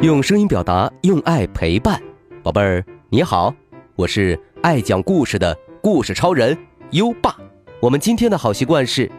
[0.00, 2.00] 用声音表达，用爱陪伴，
[2.40, 3.52] 宝贝儿你好，
[3.96, 6.56] 我是爱讲故事的故事超人
[6.92, 7.36] 优爸。
[7.80, 9.10] 我们今天的好习惯是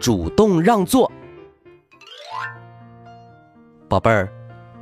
[0.00, 1.10] 主动让座。
[3.88, 4.28] 宝贝儿，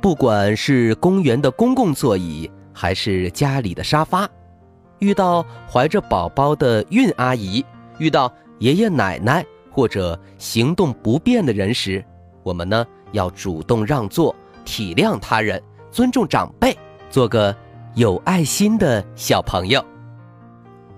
[0.01, 4.27] 不管是公园的公共座椅，还是家里的沙发，
[4.97, 7.63] 遇到怀着宝宝的孕阿姨，
[7.99, 12.03] 遇到爷爷奶奶或者行动不便的人时，
[12.41, 14.35] 我们呢要主动让座。
[14.65, 15.61] 体谅他人，
[15.91, 16.77] 尊重长辈，
[17.09, 17.55] 做个
[17.93, 19.83] 有爱心的小朋友。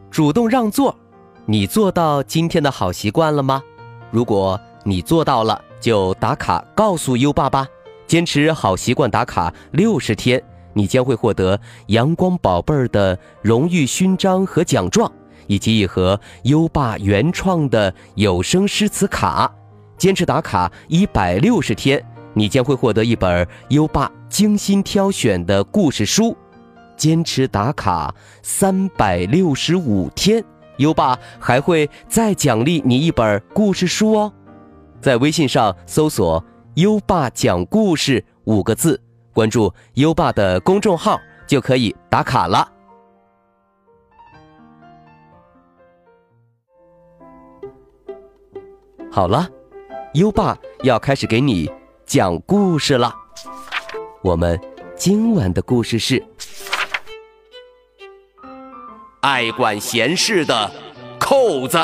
[0.10, 0.98] 主动让座，
[1.46, 3.62] 你做到今天的好习惯了吗？
[4.10, 7.68] 如果你做到了，就打卡告诉优爸爸。
[8.08, 15.12] 坚持好习惯打卡六十天，你将会获得阳光宝贝儿的荣誉勋章和奖状，
[15.48, 19.54] 以及一盒优爸原创的有声诗词卡。
[19.98, 22.02] 坚持打卡一百六十天。
[22.38, 26.38] 你将会获得一本优爸精心挑选的故事书，
[26.96, 30.44] 坚持打卡三百六十五天，
[30.78, 34.32] 优爸还会再奖励你一本故事书哦。
[35.02, 36.44] 在微信上搜索
[36.76, 39.02] “优爸讲故事”五个字，
[39.34, 42.72] 关注优爸的公众号就可以打卡了。
[49.10, 49.50] 好了，
[50.14, 51.68] 优爸要开始给你。
[52.08, 53.14] 讲故事了，
[54.24, 54.58] 我们
[54.96, 56.26] 今晚的故事是
[59.20, 60.72] 爱管闲事的
[61.20, 61.78] 扣子。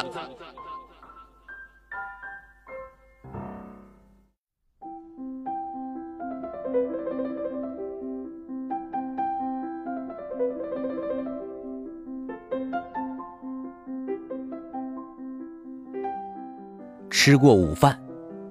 [17.09, 18.01] 吃过午饭，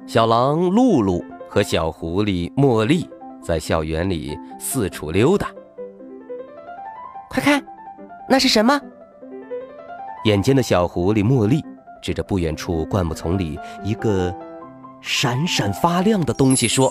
[0.07, 1.25] 小狼露露。
[1.53, 3.07] 和小狐狸茉莉
[3.43, 5.51] 在校园里四处溜达。
[7.29, 7.63] 快看，
[8.27, 8.81] 那是什么？
[10.25, 11.63] 眼尖的小狐狸茉莉
[12.03, 14.35] 指着不远处灌木丛里一个
[15.03, 16.91] 闪闪发亮的东西说：“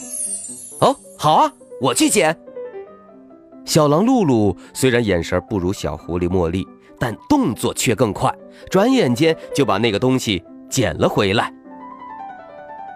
[0.80, 1.52] 哦，好啊，
[1.82, 2.38] 我去捡。”
[3.66, 6.68] 小狼露露虽然眼神不如小狐狸茉莉，
[7.00, 8.32] 但动作却更快，
[8.70, 11.52] 转眼间就把那个东西捡了回来。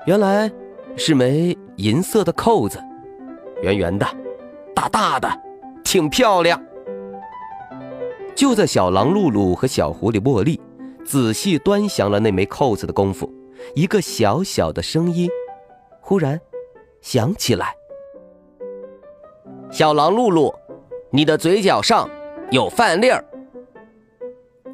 [0.05, 0.51] 原来。
[0.97, 2.79] 是枚银色的扣子，
[3.61, 4.05] 圆圆的，
[4.73, 5.29] 大大的，
[5.83, 6.61] 挺漂亮。
[8.33, 10.59] 就在小狼露露和小狐狸茉莉
[11.05, 13.31] 仔细端详了那枚扣子的功夫，
[13.75, 15.29] 一个小小的声音
[15.99, 16.39] 忽然
[17.01, 17.75] 响起来
[19.69, 20.53] ：“小狼露露，
[21.11, 22.09] 你的嘴角上
[22.51, 23.23] 有饭粒儿。”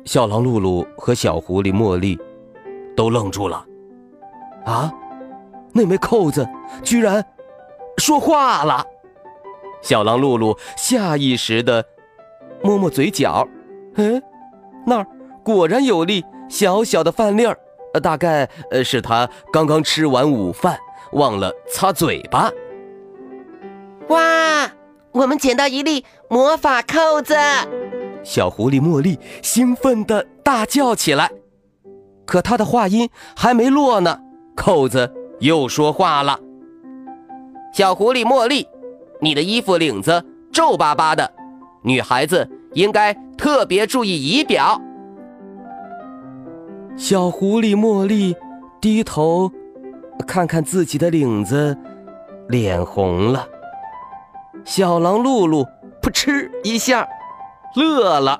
[0.05, 2.19] 小狼露露和小狐狸茉莉
[2.95, 3.65] 都愣住了。
[4.65, 4.93] 啊！
[5.73, 6.47] 那枚扣子
[6.83, 7.25] 居然
[7.97, 8.85] 说话了，
[9.81, 11.85] 小狼露露下意识的
[12.63, 13.47] 摸摸嘴角，
[13.95, 14.21] 嗯，
[14.85, 15.07] 那儿
[15.43, 17.57] 果然有粒小小的饭粒儿，
[18.01, 20.77] 大概呃是他刚刚吃完午饭
[21.13, 22.51] 忘了擦嘴巴。
[24.09, 24.69] 哇，
[25.11, 27.35] 我们捡到一粒魔法扣子！
[28.23, 31.31] 小狐狸茉莉兴奋的大叫起来，
[32.25, 34.19] 可她的话音还没落呢，
[34.55, 35.11] 扣子。
[35.41, 36.39] 又说话了，
[37.73, 38.67] 小狐狸茉莉，
[39.19, 41.31] 你的衣服领子皱巴巴的，
[41.81, 44.79] 女孩子应该特别注意仪表。
[46.95, 48.35] 小狐狸茉莉
[48.79, 49.51] 低头
[50.27, 51.75] 看看自己的领子，
[52.47, 53.47] 脸红了。
[54.63, 55.65] 小狼露露
[56.03, 57.07] 扑哧一下
[57.75, 58.39] 乐了。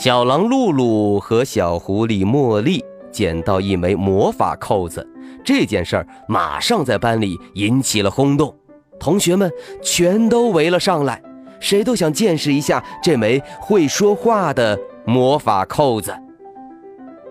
[0.00, 5.06] 小狼露露和小狐狸茉莉捡到一枚魔法扣子，
[5.44, 8.56] 这件事儿马上在班里引起了轰动，
[8.98, 9.52] 同学们
[9.82, 11.22] 全都围了上来，
[11.60, 16.16] 谁都想见识一下这枚会说话的魔法扣子。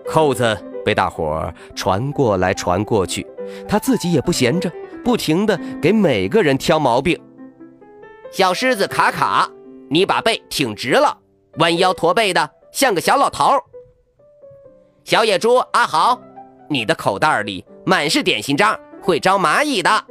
[0.06, 3.26] 扣子被大伙儿传过来传过去，
[3.66, 4.70] 他自己也不闲着，
[5.04, 7.20] 不停地给每个人挑毛病。
[8.30, 9.50] 小狮子卡卡，
[9.88, 11.18] 你把背挺直了，
[11.58, 12.48] 弯腰驼背的。
[12.72, 13.62] 像个小老头儿，
[15.04, 16.20] 小野猪阿豪，
[16.68, 20.04] 你的口袋里满是点心渣，会招蚂蚁的。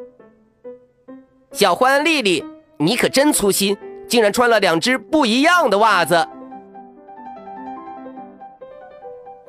[1.51, 2.43] 小欢丽丽，
[2.77, 3.77] 你可真粗心，
[4.07, 6.27] 竟然穿了两只不一样的袜子。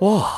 [0.01, 0.31] 哇，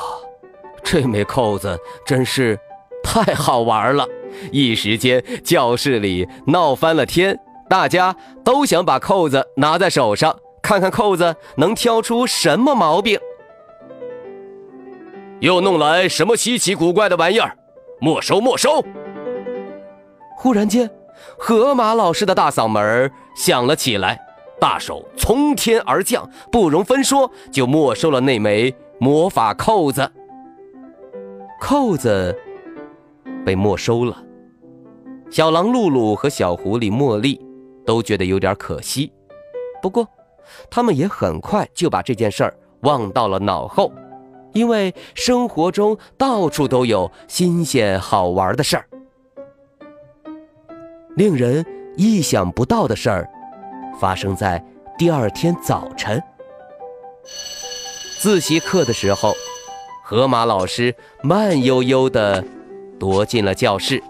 [0.83, 2.59] 这枚扣子真是
[3.03, 4.05] 太好玩了！
[4.51, 7.39] 一时间教室里闹翻了天，
[7.69, 10.35] 大家都想把扣子拿在手上。
[10.63, 13.19] 看看扣子能挑出什么毛病？
[15.41, 17.55] 又弄来什么稀奇古怪的玩意儿？
[17.99, 18.39] 没收！
[18.39, 18.83] 没收！
[20.37, 20.89] 忽然间，
[21.37, 24.17] 河马老师的大嗓门响了起来，
[24.57, 30.09] 大手从天而降，不容分说就没收了那枚魔法扣子。
[31.59, 32.33] 扣子
[33.45, 34.23] 被没收了，
[35.29, 37.39] 小狼露露和小狐狸茉莉
[37.85, 39.11] 都觉得有点可惜，
[39.81, 40.07] 不过
[40.69, 43.91] 他们也很快就把这件事儿忘到了脑后，
[44.53, 48.85] 因为生活中到处都有新鲜好玩的事儿。
[51.15, 53.29] 令人意想不到的事儿
[53.99, 54.63] 发生在
[54.97, 56.21] 第二天早晨，
[58.19, 59.33] 自习课的时候。
[60.05, 60.93] 河马老师
[61.23, 62.43] 慢悠悠地
[62.99, 64.03] 踱进了教室，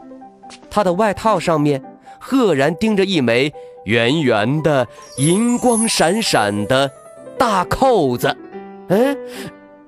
[0.71, 1.81] 他的外套上面
[2.19, 3.53] 赫然钉着一枚
[3.85, 4.87] 圆圆的、
[5.17, 6.91] 银光闪闪的
[7.37, 8.35] 大扣子。
[8.89, 9.15] 哎，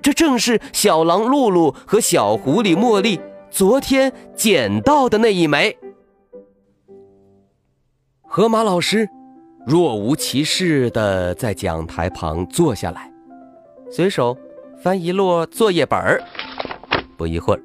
[0.02, 3.20] 这正是小狼露露和小狐狸茉莉
[3.50, 5.76] 昨天捡到的那一枚。
[8.22, 9.08] 河马老师
[9.66, 13.12] 若无其事地在讲台旁坐下来，
[13.90, 14.36] 随手。
[14.78, 16.22] 翻一摞作业本儿，
[17.16, 17.62] 不一会儿，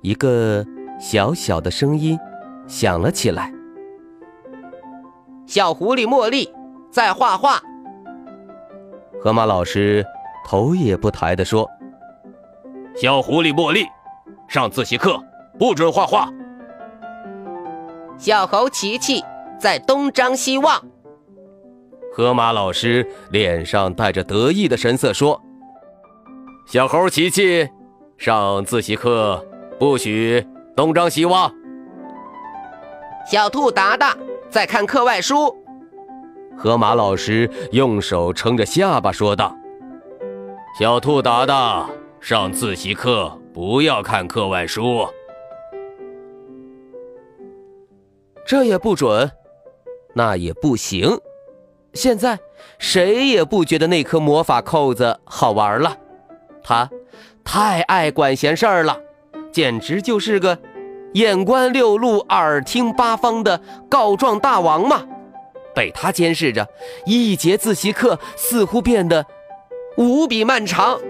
[0.00, 0.64] 一个
[0.98, 2.16] 小小的声音
[2.68, 3.52] 响了起来
[5.46, 6.52] ：“小狐狸茉莉
[6.90, 7.60] 在画画。”
[9.22, 10.04] 河马老师
[10.46, 11.68] 头也不抬地说
[12.94, 13.86] ：“小狐狸茉莉，
[14.48, 15.18] 上自习课
[15.58, 16.28] 不准画画。”
[18.18, 19.24] 小猴琪琪
[19.58, 20.80] 在东张西望。
[22.12, 25.40] 河马老师脸上带着得意的神色说。
[26.66, 27.68] 小猴琪琪，
[28.16, 29.44] 上自习课
[29.78, 30.46] 不许
[30.76, 31.52] 东张西望。
[33.26, 34.16] 小兔达达
[34.54, 35.52] 在看课外书。
[36.56, 39.52] 河马老师用手撑着下巴说道
[40.78, 41.90] ：“小兔达达，
[42.20, 45.08] 上自习课不要看课外书。
[48.46, 49.28] 这也不准，
[50.14, 51.18] 那也不行。
[51.92, 52.38] 现在
[52.78, 55.96] 谁也不觉得那颗魔法扣子好玩了。”
[56.62, 56.88] 他
[57.42, 59.00] 太爱管闲事儿了，
[59.50, 60.56] 简直就是个
[61.14, 65.04] 眼观六路、耳听八方的告状大王嘛！
[65.74, 66.68] 被他监视着，
[67.06, 69.26] 一节自习课似乎变得
[69.96, 71.00] 无比漫长。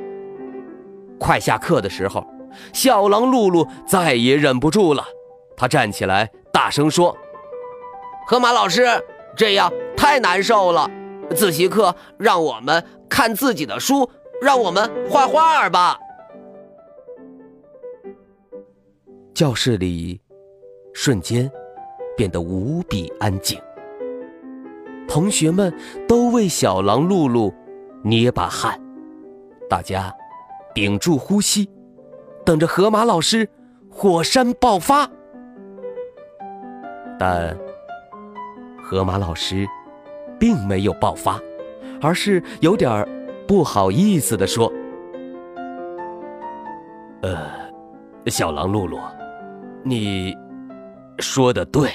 [1.18, 2.26] 快下课的时候，
[2.72, 5.04] 小狼露露再也忍不住了，
[5.56, 7.16] 他站起来大声说
[8.26, 8.86] ：“河马老师，
[9.36, 10.90] 这样太难受了。
[11.34, 14.08] 自习课让我们看自己的书。”
[14.42, 15.96] 让我们画画吧。
[19.34, 20.20] 教室里
[20.92, 21.50] 瞬间
[22.16, 23.60] 变得无比安静，
[25.08, 25.74] 同学们
[26.06, 27.52] 都为小狼露露
[28.04, 28.80] 捏把汗，
[29.68, 30.14] 大家
[30.72, 31.68] 屏住呼吸，
[32.44, 33.48] 等着河马老师
[33.90, 35.10] 火山爆发。
[37.18, 37.58] 但
[38.84, 39.66] 河马老师
[40.38, 41.40] 并没有爆发，
[42.00, 43.04] 而是有点。
[43.46, 44.72] 不好意思地说
[47.20, 47.36] ：“呃，
[48.28, 48.98] 小狼露露，
[49.84, 50.34] 你
[51.18, 51.90] 说的对。”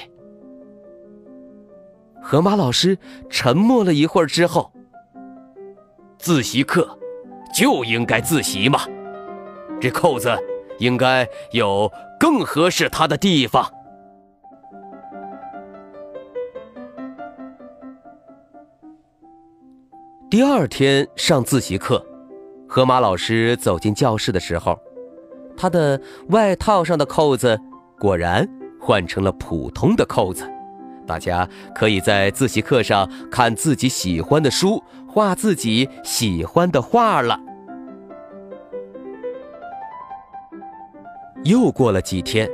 [2.22, 2.96] 河马老师
[3.28, 4.70] 沉默了一会儿之后
[6.18, 6.96] ：“自习课
[7.52, 8.80] 就应该自习嘛，
[9.80, 10.30] 这扣子
[10.78, 13.68] 应该有更合适它的地方。”
[20.30, 22.06] 第二天上自习课，
[22.68, 24.78] 河马老师走进教室的时候，
[25.56, 27.60] 他的外套上的扣子
[28.00, 28.48] 果然
[28.80, 30.50] 换成了普通的扣子。
[31.06, 37.38] 大家可以在自习课上看自己喜欢的书，画自己喜欢的画了。
[41.44, 42.48] 又过了几天，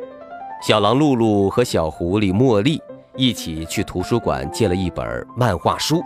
[0.63, 2.83] 小狼露露和小狐狸茉莉
[3.17, 6.03] 一起去图书馆借了一本漫画书，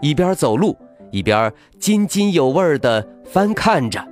[0.00, 0.76] 一边走路。
[1.10, 4.04] 一边津津有味地翻看着。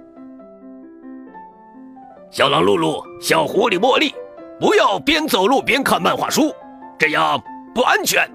[2.31, 4.15] 小狼露露，小狐狸茉莉，
[4.63, 6.55] 不要边走路边看漫画书，
[6.97, 7.43] 这样
[7.75, 8.31] 不安全。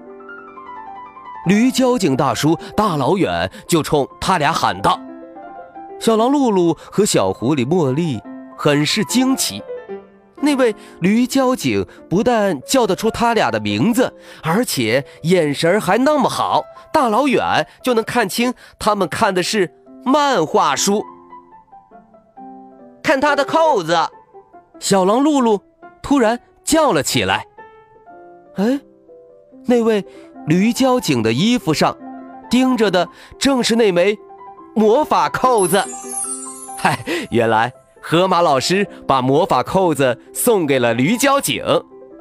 [1.46, 5.00] 驴交警大叔大老远就冲他俩喊道
[5.98, 8.20] ：“小狼露露和小狐狸茉莉
[8.58, 9.62] 很是惊奇。”
[10.42, 19.72] 那位驴交警不但叫得出他俩的名字，而且眼神还那么好，大老远就能看清他们看的是
[20.04, 21.02] 漫画书。
[23.02, 23.96] 看他的扣子，
[24.78, 25.58] 小狼露露
[26.08, 27.44] 突然叫了起来
[28.56, 28.80] ：“哎，
[29.66, 30.02] 那位
[30.46, 31.94] 驴交警的衣服上
[32.48, 33.06] 钉着的
[33.38, 34.18] 正是那枚
[34.74, 35.84] 魔法扣子。
[36.78, 36.98] ”嗨，
[37.30, 37.70] 原来。
[38.00, 41.62] 河马老师把魔法扣子送给了驴交警，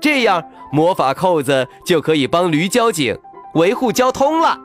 [0.01, 3.17] 这样魔法扣子就可以帮驴交警，
[3.53, 4.60] 维护交通了。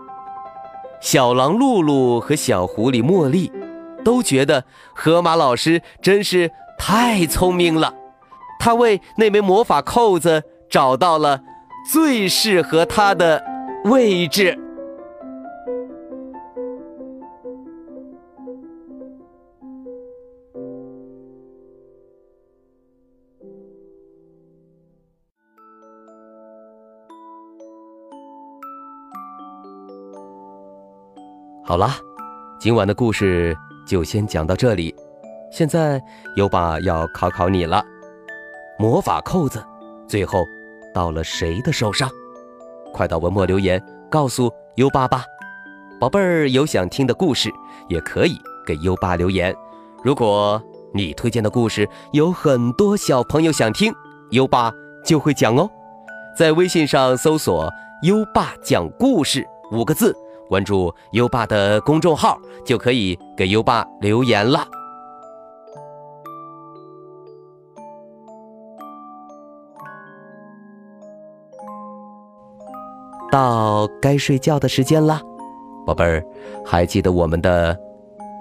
[1.01, 3.53] 小狼露露和小狐狸茉莉
[4.03, 4.65] 都觉得
[4.97, 7.95] 河马老师真是太聪明了，
[8.65, 10.41] 他为那枚魔法扣子
[10.71, 11.41] 找到了
[11.91, 13.43] 最适合他的
[13.87, 14.57] 位置。
[31.65, 31.97] 好啦，
[32.61, 34.95] 今晚的故事就先讲到这里。
[35.51, 36.01] 现在
[36.37, 37.85] 有把要考考你了，
[38.83, 39.65] 魔法扣子
[40.09, 40.45] 最后
[40.93, 42.11] 到了谁的手上？
[42.93, 45.25] 快到文末留言告诉优爸吧。
[46.01, 47.49] 宝贝儿有想听的故事，
[47.89, 48.37] 也可以
[48.67, 49.55] 给优爸留言。
[50.03, 50.61] 如果
[50.93, 53.95] 你推荐的故事有很多小朋友想听，
[54.33, 54.73] 优爸
[55.05, 55.71] 就会讲哦。
[56.37, 57.71] 在微信上搜索
[58.03, 60.13] “优爸讲故事”五个字。
[60.49, 64.67] 关注优爸的公众号，就可以给优爸留言了。
[73.33, 75.19] 到该睡觉的时间了，
[75.87, 76.23] 宝贝儿，
[76.67, 77.75] 还记得我们的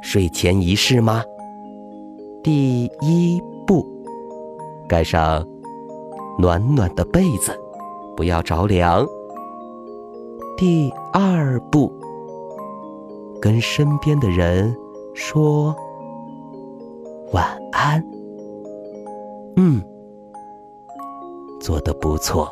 [0.03, 1.23] 睡前仪式吗？
[2.43, 3.87] 第一步，
[4.89, 5.47] 盖上
[6.37, 7.57] 暖暖的被子，
[8.17, 9.07] 不要着凉。
[10.57, 11.89] 第二步。
[13.41, 14.75] 跟身边的人
[15.15, 15.75] 说
[17.31, 18.03] 晚安。
[19.55, 19.81] 嗯，
[21.59, 22.51] 做的不错。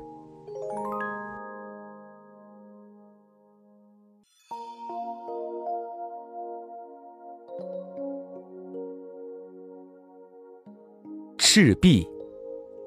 [11.53, 12.07] 赤壁，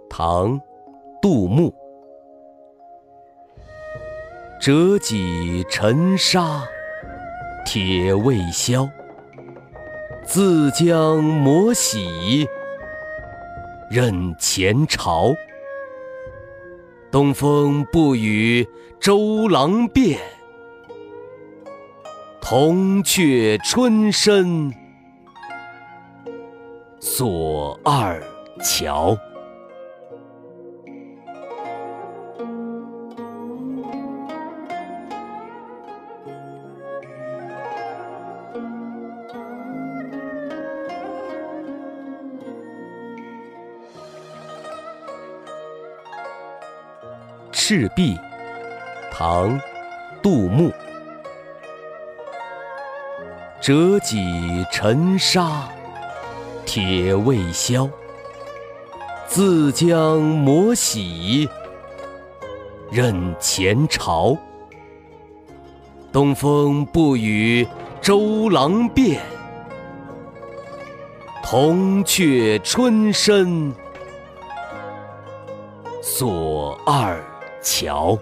[0.08, 0.58] 唐，
[1.20, 1.70] 杜牧。
[4.58, 6.66] 折戟沉沙，
[7.66, 8.88] 铁未销。
[10.24, 12.48] 自将磨洗。
[13.90, 15.34] 任前朝，
[17.10, 18.66] 东风不与
[18.98, 20.18] 周郎便，
[22.40, 24.72] 铜雀春深
[26.98, 28.18] 锁二
[28.62, 29.16] 桥。
[47.50, 48.18] 赤壁，
[49.10, 49.58] 唐，
[50.22, 50.70] 杜牧。
[53.58, 54.18] 折戟
[54.70, 55.68] 沉沙，
[56.66, 57.88] 铁未销。
[59.26, 61.48] 自将磨洗，
[62.90, 64.36] 认前朝。
[66.12, 67.66] 东风不与
[68.00, 69.20] 周郎便，
[71.42, 73.74] 铜雀春深
[76.00, 77.20] 锁二。
[77.60, 78.16] 乔。